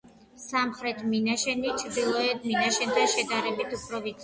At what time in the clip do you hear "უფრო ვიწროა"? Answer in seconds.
3.81-4.19